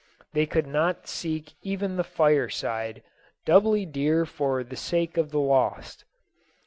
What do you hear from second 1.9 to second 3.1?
the fire side,